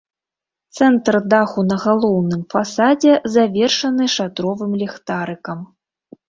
[0.77, 5.59] Цэнтр даху на галоўным фасадзе завершаны шатровым ліхтарыкам.